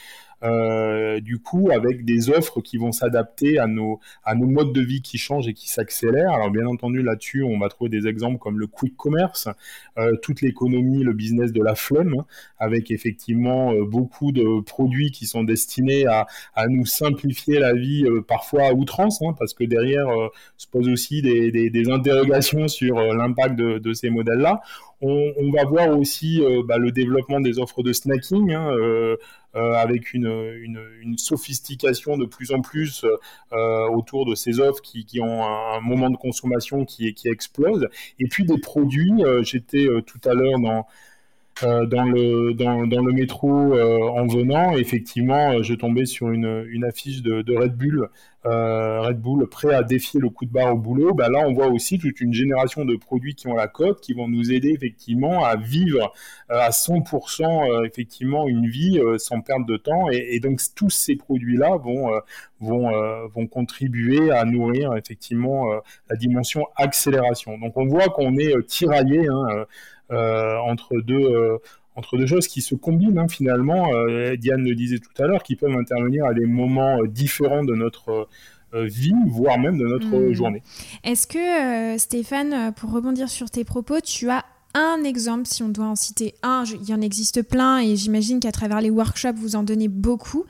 [0.43, 4.81] euh, du coup avec des offres qui vont s'adapter à nos, à nos modes de
[4.81, 6.31] vie qui changent et qui s'accélèrent.
[6.31, 9.49] Alors bien entendu là-dessus, on va trouver des exemples comme le quick commerce,
[9.97, 12.25] euh, toute l'économie, le business de la flemme, hein,
[12.57, 16.25] avec effectivement euh, beaucoup de produits qui sont destinés à,
[16.55, 20.07] à nous simplifier la vie parfois à outrance, hein, parce que derrière
[20.57, 24.61] se posent aussi des, des, interrogations sur l'impact de, ces modèles-là.
[25.01, 28.51] On, va voir aussi bah, le développement des offres de snacking.
[28.51, 28.75] Hein,
[29.55, 30.27] euh, avec une,
[31.01, 33.03] une, sophistication de plus en plus
[33.51, 37.89] euh, autour de ces offres qui, ont un, moment de consommation qui, qui explose.
[38.19, 40.85] Et puis des produits, euh, j'étais tout à l'heure dans
[41.63, 47.55] euh, dans, le, métro euh, en venant, effectivement, euh, je tombais sur une, affiche de,
[47.55, 48.09] Red Bull,
[48.45, 51.13] Red Bull prêt à défier le coup de barre au boulot.
[51.13, 54.13] Bah là, on voit aussi toute une génération de produits qui ont la cote, qui
[54.13, 56.13] vont nous aider effectivement à vivre
[56.47, 60.09] à 100% effectivement une vie sans perte de temps.
[60.11, 61.77] Et, donc tous ces produits-là
[62.61, 65.65] vont contribuer à nourrir effectivement
[66.09, 67.57] la dimension accélération.
[67.57, 69.27] Donc on voit qu'on est tiraillé.
[69.27, 69.65] Hein,
[70.11, 71.57] entre deux euh,
[71.95, 73.93] entre deux choses qui se combinent hein, finalement.
[73.93, 77.75] Euh, Diane le disait tout à l'heure, qui peuvent intervenir à des moments différents de
[77.75, 78.27] notre
[78.73, 80.33] vie, voire même de notre hmm.
[80.33, 80.63] journée.
[81.03, 85.85] Est-ce que, Stéphane, pour rebondir sur tes propos, tu as un exemple, si on doit
[85.85, 89.55] en citer un, il y en existe plein et j'imagine qu'à travers les workshops, vous
[89.55, 90.45] en donnez beaucoup,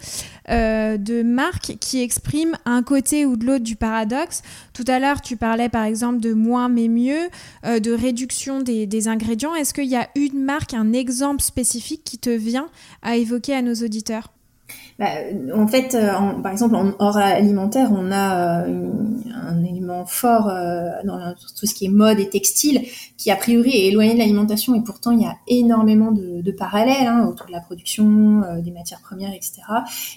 [0.50, 4.42] euh, de marques qui expriment un côté ou de l'autre du paradoxe.
[4.74, 7.30] Tout à l'heure, tu parlais par exemple de moins mais mieux,
[7.66, 9.56] euh, de réduction des, des ingrédients.
[9.56, 12.68] Est-ce qu'il y a une marque, un exemple spécifique qui te vient
[13.02, 14.32] à évoquer à nos auditeurs?
[15.00, 15.12] Bah,
[15.56, 16.12] en fait, euh,
[16.44, 18.90] par exemple, en hors alimentaire, on a euh,
[19.34, 22.82] un élément fort euh, dans tout ce qui est mode et textile,
[23.16, 26.52] qui a priori est éloigné de l'alimentation, et pourtant il y a énormément de, de
[26.52, 29.62] parallèles hein, autour de la production, des matières premières, etc.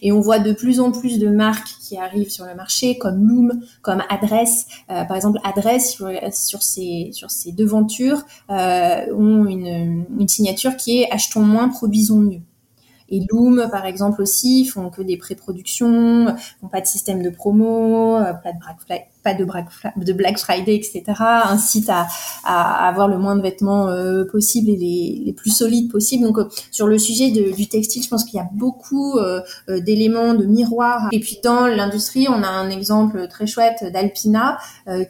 [0.03, 3.29] Et on voit de plus en plus de marques qui arrivent sur le marché, comme
[3.29, 4.67] Loom, comme Adresse.
[4.89, 11.13] par exemple, Adresse sur, sur ses sur ses devantures ont une, une signature qui est
[11.13, 12.41] achetons moins, produisons mieux.
[13.13, 18.17] Et Loom, par exemple aussi, font que des pré-productions, font pas de système de promo,
[18.17, 18.59] euh, pas de
[19.23, 21.03] pas de Black, de Black Friday, etc.
[21.45, 22.07] Incite à,
[22.45, 26.25] à avoir le moins de vêtements euh, possible et les, les, plus solides possible.
[26.25, 29.41] Donc euh, sur le sujet de, du textile, je pense qu'il y a beaucoup euh,
[29.69, 31.09] euh, d'éléments, de miroirs.
[31.13, 34.59] Et puis dans l'industrie, on a un exemple très chouette d'Alpina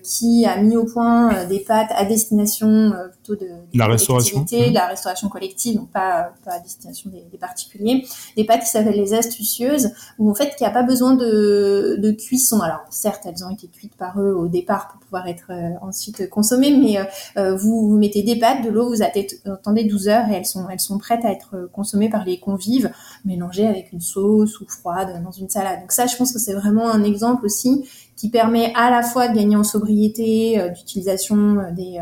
[0.02, 4.86] qui a mis au point des pâtes à destination plutôt de, la restauration, de la
[4.86, 8.04] restauration collective, donc pas, pas à destination des, des, particuliers.
[8.36, 12.10] Des pâtes qui s'appellent les astucieuses, où en fait qui a pas besoin de, de
[12.12, 12.60] cuisson.
[12.60, 16.28] Alors certes, elles ont été cuites par eux au départ pour pouvoir être euh, ensuite
[16.28, 16.76] consommées.
[16.76, 17.04] Mais euh,
[17.36, 20.68] euh, vous, vous, mettez des pâtes, de l'eau, vous attendez 12 heures et elles sont,
[20.68, 22.90] elles sont prêtes à être consommées par les convives,
[23.24, 25.80] mélangées avec une sauce ou froide dans une salade.
[25.82, 29.28] Donc ça, je pense que c'est vraiment un exemple aussi qui permet à la fois
[29.28, 32.00] de gagner en sobriété, d'utilisation des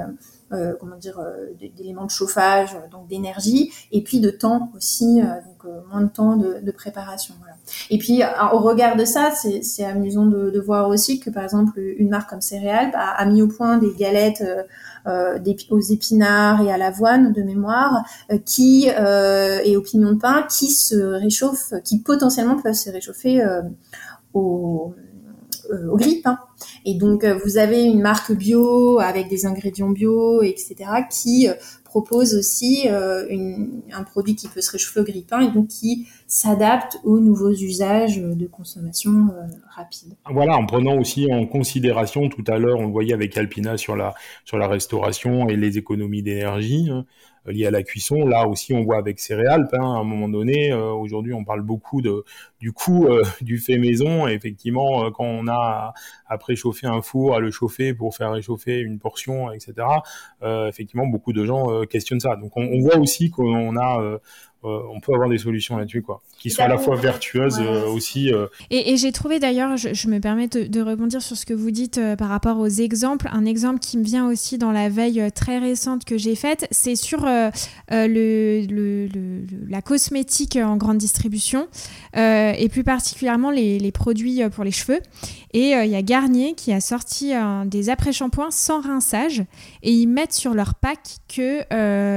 [0.52, 5.20] euh, comment dire, euh, d'éléments de chauffage, euh, donc d'énergie, et puis de temps aussi,
[5.20, 7.34] donc moins de temps de, de préparation.
[7.38, 7.54] Voilà.
[7.90, 11.78] Et puis au regard de ça, c'est amusant de, de, voir aussi que par exemple
[11.78, 14.42] une marque comme Céréales bah, a mis au point des galettes
[15.06, 15.38] euh,
[15.70, 18.04] aux épinards et à l'avoine de mémoire,
[18.44, 23.42] qui euh, et aux pignons de pain, qui se réchauffent, qui potentiellement peuvent se réchauffer
[24.34, 25.09] au euh,
[25.90, 26.26] au grip.
[26.26, 26.38] Hein.
[26.84, 30.74] Et donc, euh, vous avez une marque bio avec des ingrédients bio, etc.,
[31.10, 31.54] qui euh,
[31.84, 37.18] propose aussi un produit qui peut se réchauffer au grille-pain et donc qui s'adapte aux
[37.18, 39.30] nouveaux usages de consommation
[39.74, 40.14] rapide.
[40.30, 43.96] Voilà, en prenant aussi en considération, tout à l'heure, on le voyait avec Alpina sur
[43.96, 46.86] la, sur la restauration et les économies d'énergie.
[46.92, 47.06] Hein,
[47.46, 48.26] liées à la cuisson.
[48.26, 52.02] Là aussi, on voit avec céréales, hein, à un moment donné, aujourd'hui, on parle beaucoup
[52.02, 52.22] de,
[52.60, 54.28] du coût euh, du fait maison.
[54.28, 55.94] Effectivement, euh, quand on a
[56.26, 59.74] à, préchauffer un four, à le chauffer pour faire réchauffer une portion, etc.
[60.42, 62.36] Euh, effectivement, beaucoup de gens questionnent ça.
[62.36, 64.18] Donc, on, on voit aussi qu'on a
[64.62, 68.30] on peut avoir des solutions là-dessus, quoi, qui sont à la fois vertueuses aussi.
[68.68, 71.54] Et, et j'ai trouvé d'ailleurs, je, je, me permets de, de, rebondir sur ce que
[71.54, 73.26] vous dites par rapport aux exemples.
[73.32, 76.94] Un exemple qui me vient aussi dans la veille très récente que j'ai faite, c'est
[76.94, 77.50] sur le,
[77.88, 81.66] le, le, la cosmétique en grande distribution.
[82.50, 85.00] Euh, et plus particulièrement les, produits euh, pour les cheveux.
[85.52, 87.32] Et euh, il y a Garnier qui a sorti
[87.66, 89.42] des après-shampoings sans rinçage
[89.82, 91.64] et ils mettent sur leur pack que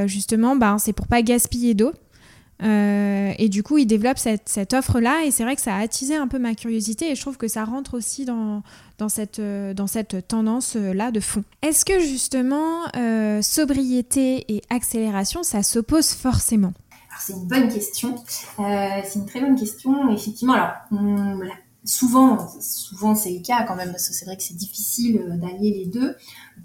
[0.07, 1.93] justement ben, c'est pour pas gaspiller d'eau.
[2.61, 5.25] et du coup, ils développent cette, offre-là.
[5.25, 7.11] Et c'est vrai que ça a attisé un peu ma curiosité.
[7.11, 8.63] Et je trouve que ça rentre aussi dans,
[9.09, 11.43] cette tendance-là de fond.
[11.61, 12.83] Est-ce que justement,
[13.41, 16.73] sobriété et accélération, ça s'oppose forcément?
[17.19, 18.15] C'est une bonne question.
[18.60, 20.12] Euh, c'est une très bonne question.
[20.12, 20.73] Effectivement, alors
[21.86, 25.38] souvent, souvent c'est le cas quand même parce que c'est vrai que c'est difficile euh,
[25.38, 26.15] d'allier les deux.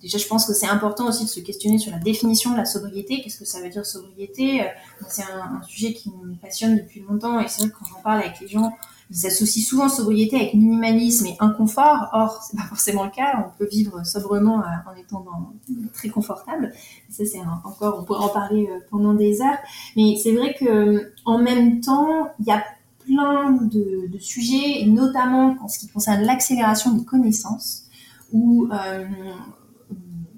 [0.00, 2.64] Déjà, je pense que c'est important aussi de se questionner sur la définition de la
[2.64, 3.20] sobriété.
[3.22, 4.62] Qu'est-ce que ça veut dire sobriété?
[4.62, 4.66] Euh,
[5.08, 8.02] C'est un, un, sujet qui me passionne depuis longtemps et c'est vrai que quand j'en
[8.02, 8.72] parle avec les gens,
[9.10, 12.08] ils associent souvent sobriété avec minimalisme et inconfort.
[12.12, 13.46] Or, c'est pas forcément le cas.
[13.46, 15.54] On peut vivre sobrement euh, en étant dans,
[15.94, 16.72] très confortable.
[17.08, 19.58] Ça, c'est encore, on pourrait en parler euh, pendant des heures.
[19.96, 22.62] Mais c'est vrai que, en même temps, il y a
[23.04, 27.84] plein de, de, sujets, notamment en ce qui concerne l'accélération des connaissances,
[28.32, 29.06] où euh,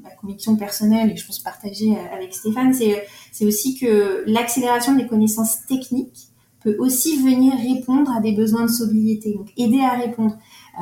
[0.01, 5.67] ma conviction personnelle, et je pense partager avec Stéphane, c'est aussi que l'accélération des connaissances
[5.67, 6.30] techniques
[6.63, 10.37] peut aussi venir répondre à des besoins de sobriété, donc aider à répondre.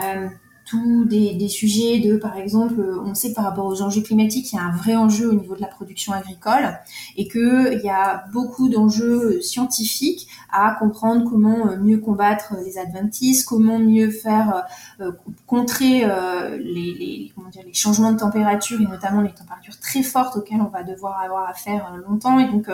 [0.04, 0.28] Euh,
[0.68, 4.56] tous des, sujets de, par exemple, on sait que par rapport aux enjeux climatiques, il
[4.56, 6.78] y a un vrai enjeu au niveau de la production agricole
[7.16, 13.44] et qu'il y a beaucoup d'enjeux scientifiques à comprendre comment euh, mieux combattre les adventices,
[13.44, 14.64] comment mieux faire
[15.00, 15.12] euh,
[15.46, 20.36] contrer euh, les, comment dire, les changements de température et notamment les températures très fortes
[20.36, 22.68] auxquelles on va devoir avoir à faire longtemps et donc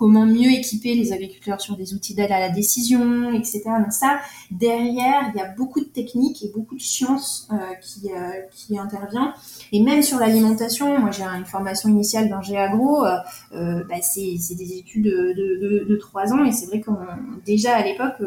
[0.00, 3.64] comment mieux équiper les agriculteurs sur des outils d'aide à la décision, etc.
[3.80, 4.18] Donc ça,
[4.50, 9.34] derrière, il y a beaucoup de techniques et beaucoup de sciences euh, qui, euh, intervient.
[9.72, 13.16] Et même sur l'alimentation, moi j'ai une formation initiale d'un agro, euh,
[13.52, 16.00] euh, bah, c'est des études de, de,
[16.32, 16.96] ans et c'est vrai qu'on
[17.44, 18.22] déjà à l'époque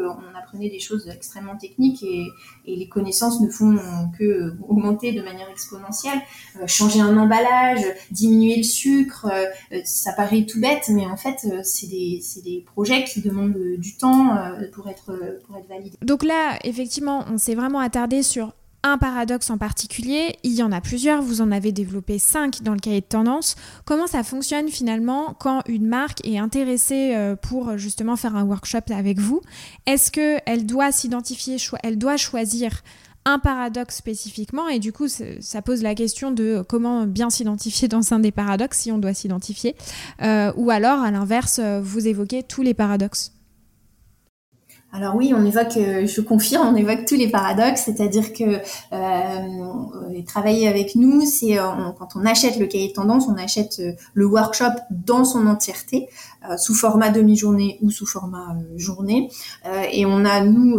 [0.54, 2.28] apprenait des choses extrêmement techniques et,
[2.66, 3.76] et, les connaissances ne font
[4.18, 6.18] que augmenter de manière exponentielle.
[6.66, 9.30] changer un emballage, diminuer le sucre,
[9.84, 14.36] ça paraît tout bête, mais en fait c'est des, des, projets qui demandent du temps
[14.72, 15.96] pour, être, pour être validés.
[16.02, 18.52] Donc là, effectivement, on s'est vraiment attardé sur
[18.84, 20.36] un paradoxe en particulier.
[20.44, 23.56] Il y en a plusieurs, vous en avez développé cinq dans le cahier de tendance.
[23.86, 28.92] Comment ça fonctionne finalement quand une marque est intéressée euh, pour justement faire un workshop
[28.94, 29.40] avec vous?
[29.86, 32.82] Est-ce qu'elle doit s'identifier, elle doit choisir
[33.24, 34.68] un paradoxe spécifiquement?
[34.68, 38.80] Et du coup ça pose la question de comment bien s'identifier dans un des paradoxes
[38.80, 39.76] si on doit s'identifier
[40.20, 43.33] euh, ou alors à l'inverse euh, vous évoquez tous les paradoxes
[44.96, 48.60] alors oui, on évoque, euh, je confirme, on évoque tous les paradoxes, c'est-à-dire que
[48.92, 51.64] euh, travailler avec nous, c'est euh,
[51.98, 56.08] quand on achète le cahier de tendance, on achète euh, le workshop dans son entièreté,
[56.58, 59.30] sous format demi-journée ou sous format journée,
[59.90, 60.78] et on a nous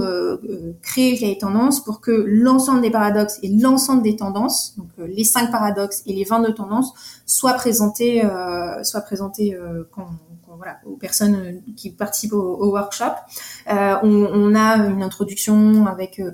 [0.84, 4.90] créé le cahier de tendance pour que l'ensemble des paradoxes et l'ensemble des tendances, donc
[5.00, 6.94] les cinq paradoxes et les 22 tendances,
[7.26, 8.22] soient présentés,
[8.84, 9.58] soient présentés
[9.90, 10.08] quand
[10.66, 13.14] voilà, aux personnes euh, qui participent au, workshop.
[13.70, 16.32] Euh, on, a une introduction avec euh,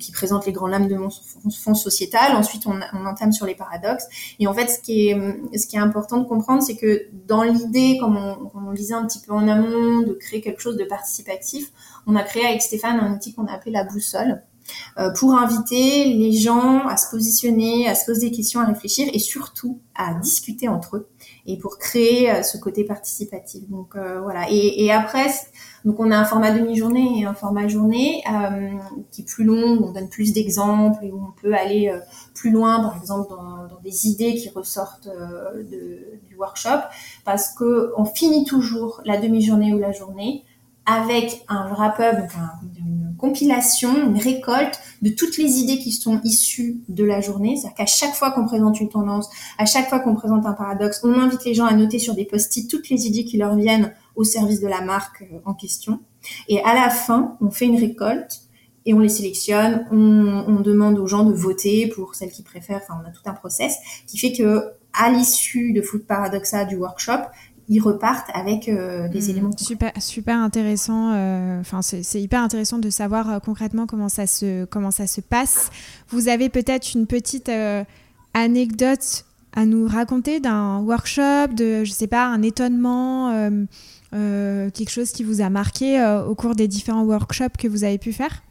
[0.00, 2.34] qui présente les grands lames de mon fonds sociétal.
[2.34, 4.06] Ensuite, on, on, entame sur les paradoxes.
[4.40, 7.44] Et en fait, ce qui est, ce qui est important de comprendre, c'est que dans
[7.44, 10.76] l'idée, comme on, comme on disait un petit peu en amont, de créer quelque chose
[10.76, 11.70] de participatif,
[12.08, 14.42] on a créé avec Stéphane un outil qu'on a appelé la boussole.
[15.18, 19.18] Pour inviter les gens à se positionner, à se poser des questions, à réfléchir et
[19.18, 21.08] surtout à discuter entre eux
[21.48, 23.68] et pour créer euh, ce côté participatif.
[23.68, 24.46] Donc euh, voilà.
[24.50, 25.28] Et, après,
[25.84, 28.70] donc on a un format demi-journée et un format journée euh,
[29.10, 31.98] qui est plus long, où on donne plus d'exemples et où on peut aller euh,
[32.34, 35.08] plus loin, par exemple dans, des idées qui ressortent
[35.70, 36.80] du workshop,
[37.24, 40.44] parce que on finit toujours la demi-journée ou la journée
[40.84, 42.30] avec un wrap-up,
[42.76, 47.56] une compilation, une récolte de toutes les idées qui sont issues de la journée.
[47.56, 49.28] C'est-à-dire qu'à chaque fois qu'on présente une tendance,
[49.58, 52.24] à chaque fois qu'on présente un paradoxe, on invite les gens à noter sur des
[52.24, 56.00] post-it toutes les idées qui leur viennent au service de la marque euh, en question.
[56.48, 58.42] Et à la fin, on fait une récolte
[58.86, 59.86] et on les sélectionne.
[59.92, 62.80] On, demande aux gens de voter pour celles qui préfèrent.
[62.82, 63.76] Enfin, on a tout un process
[64.06, 67.20] qui fait que à l'issue de Food Paradoxa du workshop,
[67.68, 69.50] ils repartent avec euh, des hmm, éléments.
[69.56, 71.12] Super, super intéressant.
[71.12, 75.20] Euh, enfin, c'est hyper intéressant de savoir euh, concrètement comment ça se comment ça se
[75.20, 75.70] passe.
[76.08, 77.50] Vous avez peut-être une petite
[78.34, 83.32] anecdote à nous raconter d'un workshop, de je sais pas, un étonnement,
[84.12, 88.12] quelque chose qui vous a marqué au cours des différents workshops que vous avez pu
[88.12, 88.42] faire?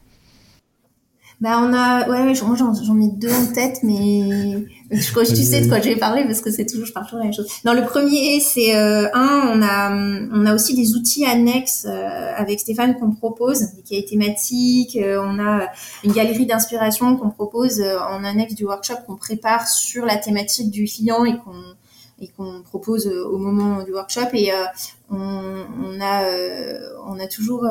[1.40, 5.28] Bah on a ouais, ouais j'en j'en ai deux en tête mais je crois que
[5.28, 7.26] tu sais de quoi je vais parler parce que c'est toujours je parle toujours la
[7.26, 7.46] même chose.
[7.62, 9.92] Dans le premier c'est euh, un on a
[10.32, 15.22] on a aussi des outils annexes euh, avec Stéphane qu'on propose qui est thématique, euh,
[15.24, 15.68] on a
[16.02, 20.86] une galerie d'inspiration qu'on propose en annexe du workshop qu'on prépare sur la thématique du
[20.86, 21.62] client et qu'on
[22.20, 24.28] et qu'on propose euh, au moment du workshop.
[24.32, 24.64] Et euh,
[25.10, 27.64] on, on, a euh, on a toujours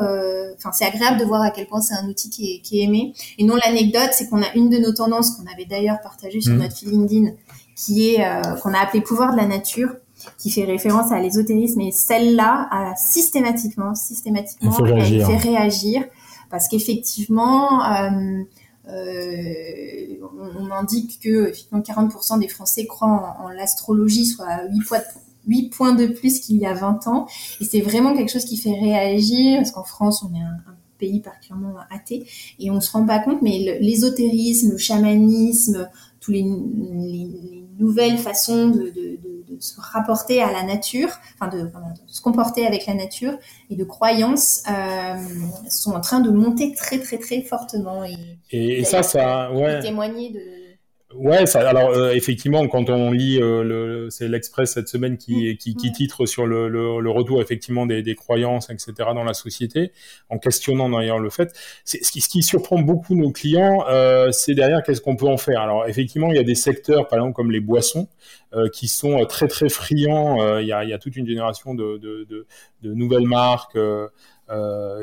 [0.56, 2.84] enfin c'est agréable de voir à quel point c'est un outil qui est, qui est
[2.84, 3.12] aimé.
[3.38, 6.54] Et non l'anecdote c'est qu'on a une de nos tendances qu'on avait d'ailleurs partagée sur
[6.54, 6.58] mmh.
[6.58, 7.32] notre fil LinkedIn
[7.76, 8.24] qui est
[8.62, 9.90] qu'on a appelé pouvoir de la nature
[10.36, 11.80] qui fait référence à l'ésotérisme.
[11.80, 16.04] Et celle-là a systématiquement systématiquement elle fait réagir.
[16.50, 18.42] Parce qu'effectivement euh,
[18.88, 25.02] on, indique que effectivement 40% des Français croient en, l'astrologie, soit 8 points,
[25.46, 27.26] 8 points de plus qu'il y a 20 ans.
[27.60, 30.58] Et c'est vraiment quelque chose qui fait réagir, parce qu'en France, on est un,
[30.98, 32.26] pays particulièrement athée,
[32.58, 37.28] et on se rend pas compte, mais l'ésotérisme, le, chamanisme, tous les, les,
[37.78, 38.92] nouvelles façons de,
[39.60, 41.70] se rapporter à la nature, enfin de,
[42.06, 43.38] se comporter avec la nature
[43.70, 45.16] et de croyances euh,
[45.68, 48.04] sont en train de monter très très très fortement.
[48.04, 49.80] Et, et, ça, ça, ouais.
[49.80, 50.57] Témoigner de
[51.14, 55.54] Ouais, ça, alors euh, effectivement, quand on lit, euh, le, c'est l'Express cette semaine qui,
[55.54, 55.56] mm.
[55.56, 58.92] qui, qui, titre sur le, le, le, retour effectivement des, des, croyances, etc.
[59.14, 59.92] dans la société,
[60.28, 61.50] en questionnant d'ailleurs le fait.
[61.86, 65.26] C'est, ce, qui, ce qui surprend beaucoup nos clients, euh, c'est derrière qu'est-ce qu'on peut
[65.26, 65.62] en faire.
[65.62, 68.08] Alors effectivement, il y a des secteurs, par exemple comme les boissons,
[68.52, 70.58] euh, qui sont très très friands.
[70.58, 72.46] Il y, a, il y a toute une génération de, de, de,
[72.82, 73.78] de nouvelles marques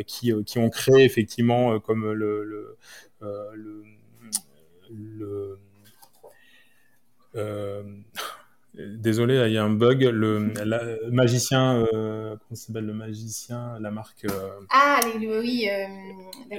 [0.06, 2.78] qui, qui ont créé effectivement comme le, le,
[3.22, 3.84] le,
[4.92, 5.60] le
[7.36, 7.84] euh,
[8.74, 10.04] désolé, il y a un bug.
[10.04, 10.52] Le
[11.12, 14.26] magicien, euh, comment s'appelle le magicien La marque.
[14.26, 15.68] Euh, ah, oui.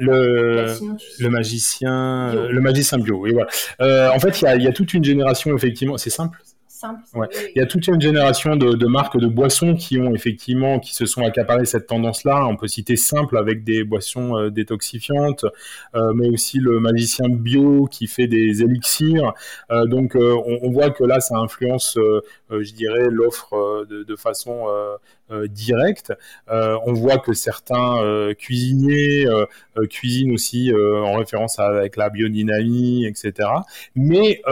[0.00, 0.76] le,
[1.20, 3.18] le magicien, le magicien bio.
[3.18, 4.14] Oui, voilà.
[4.14, 5.96] en fait, il y a, y a, toute une génération effectivement.
[5.98, 6.40] C'est simple.
[7.14, 11.06] Il y a toute une génération de, marques de boissons qui ont effectivement, qui se
[11.06, 12.46] sont accaparées cette tendance-là.
[12.46, 15.44] On peut citer Simple avec des boissons euh, détoxifiantes,
[15.94, 19.32] euh, mais aussi le magicien bio qui fait des élixirs.
[19.70, 21.98] Euh, donc on, voit que là, ça influence,
[22.50, 24.66] je dirais, l'offre de, façon
[25.48, 26.12] direct.
[26.48, 29.26] on voit que certains cuisiniers
[29.90, 33.48] cuisinent aussi en référence avec la biodynamie, etc.
[33.94, 34.42] Mais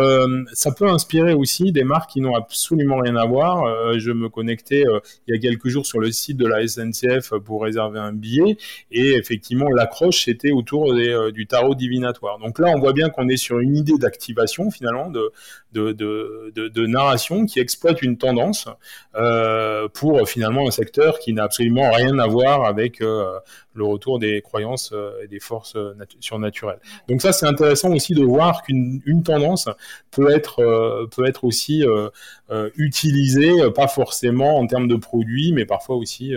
[0.53, 3.99] ça peut inspirer aussi des marques qui n'ont absolument rien à voir.
[3.99, 4.85] je me connectais
[5.27, 8.57] il y a quelques jours sur le site de la SNCF pour réserver un billet
[8.91, 12.39] et effectivement l'accroche c'était autour du tarot divinatoire.
[12.39, 17.61] Donc là on voit bien qu'on est sur une idée d'activation finalement de, narration qui
[17.61, 18.69] exploite une tendance
[19.15, 23.39] euh, pour finalement un secteur qui n'a absolument rien à voir avec euh,
[23.75, 25.77] le retour des croyances euh, et des forces
[26.21, 26.81] surnaturelles.
[27.09, 29.69] Donc ça c'est intéressant aussi de voir qu'une une tendance
[30.11, 31.85] peut être peut être aussi
[32.77, 36.33] utilisée pas forcément en termes de produits mais parfois aussi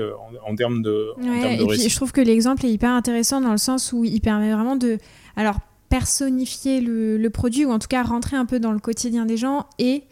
[0.46, 3.94] en, termes de, et puis, je trouve que l'exemple est hyper intéressant dans le sens
[3.94, 4.98] où il permet vraiment de
[5.36, 5.58] alors
[5.90, 9.68] personnifier le, produit ou en tout cas rentrer un peu dans le quotidien des gens
[9.80, 10.04] et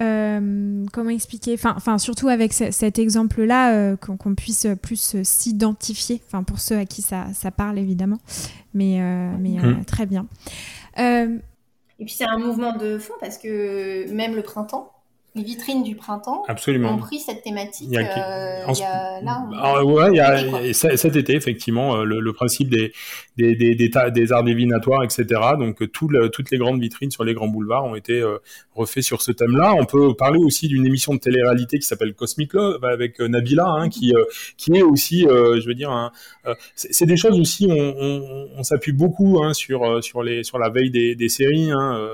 [0.00, 6.42] euh, comment expliquer enfin surtout avec cet exemple là euh, qu'on puisse plus s'identifier enfin
[6.42, 8.18] pour ceux à qui ça, ça parle évidemment
[8.72, 9.84] mais euh, mais mmh.
[9.84, 10.26] très bien
[10.96, 14.92] et puis c'est un mouvement de fond parce que même le printemps
[15.34, 16.94] les vitrines du printemps Absolument.
[16.94, 17.86] ont pris cette thématique.
[17.88, 19.46] Il y a, il y a là.
[19.60, 22.92] Ah, ouais, il y a, cet été effectivement le, le principe des
[23.40, 25.24] des, arts divinatoires, etc.
[25.58, 28.38] Donc le, toutes les grandes vitrines sur les grands boulevards ont été euh,
[28.74, 29.74] refaites sur ce thème-là.
[29.78, 33.66] On peut parler aussi d'une émission de télé-réalité qui s'appelle Cosmic Love avec euh, Nabila,
[33.66, 34.24] hein, qui euh,
[34.56, 36.10] qui est aussi, je veux dire,
[36.74, 37.66] c'est des choses aussi.
[37.70, 42.08] On, on, s'appuie beaucoup hein, sur la veille des, séries hein,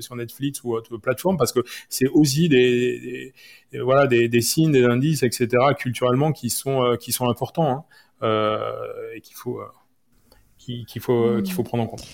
[0.00, 3.32] sur Netflix ou autre plateforme parce que c'est aussi des,
[3.72, 5.48] voilà des, signes, des indices, etc.
[5.78, 7.86] culturellement qui sont qui sont importants
[8.22, 9.60] et qu'il faut
[10.86, 12.04] qu'il faut, qu'il faut prendre en compte.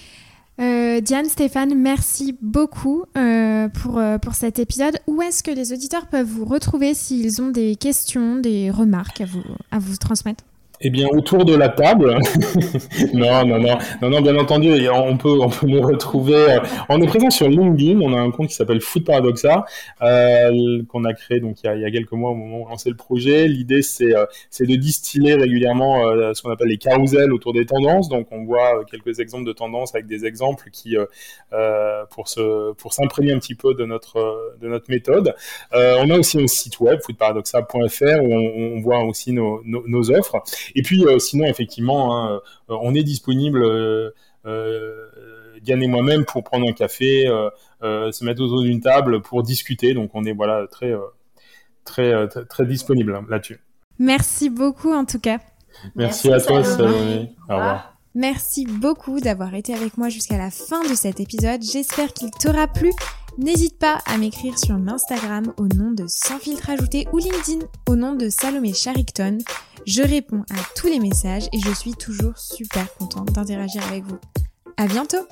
[0.60, 4.96] Euh, Diane, Stéphane, merci beaucoup euh, pour, euh, pour cet épisode.
[5.06, 9.24] Où est-ce que les auditeurs peuvent vous retrouver s'ils ont des questions, des remarques à
[9.24, 9.42] vous,
[9.72, 10.44] à vous transmettre?
[10.80, 12.18] Eh bien, autour de la table.
[13.14, 16.34] non, non, non, non, non, bien entendu, on peut, on peut nous retrouver.
[16.34, 16.58] Euh,
[16.88, 18.00] on est présent sur LinkedIn.
[18.00, 19.64] On a un compte qui s'appelle Food Paradoxa,
[20.02, 22.90] euh, qu'on a créé donc il y a, quelques mois au moment où on lançait
[22.90, 23.46] le projet.
[23.46, 24.26] L'idée, c'est, euh,
[24.60, 26.00] de distiller régulièrement
[26.32, 28.08] ce qu'on appelle les carousels autour des tendances.
[28.08, 30.96] Donc, on voit quelques exemples de tendances avec des exemples qui,
[32.10, 35.34] pour s'imprégner un petit peu de notre, de notre méthode.
[35.72, 40.42] on a aussi un site web, foodparadoxa.fr, où on, voit aussi nos offres.
[40.74, 42.40] Et puis euh, sinon, effectivement, hein,
[42.70, 43.62] euh, on est disponible.
[43.64, 44.10] Euh,
[45.62, 47.24] Diane et moi-même pour prendre un café,
[47.80, 49.94] se mettre autour d'une table pour discuter.
[49.94, 50.92] Donc on est voilà très
[51.84, 53.60] très très, disponible hein, là-dessus.
[53.98, 55.38] Merci beaucoup en tout cas.
[55.94, 57.30] Merci, à toi, Salomé.
[57.48, 57.96] Au revoir.
[58.14, 61.62] Merci beaucoup d'avoir été avec moi jusqu'à la fin de cet épisode.
[61.62, 62.92] J'espère qu'il t'aura plu.
[63.36, 67.96] N'hésite pas à m'écrire sur Instagram au nom de Sans filtre ajouté ou LinkedIn au
[67.96, 69.38] nom de Salomé Charicton.
[69.86, 74.18] Je réponds à tous les messages et je suis toujours super contente d'interagir avec vous.
[74.76, 75.26] À bientôt!